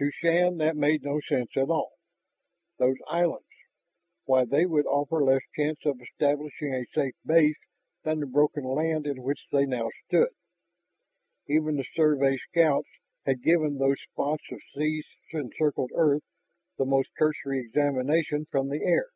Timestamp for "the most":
16.76-17.10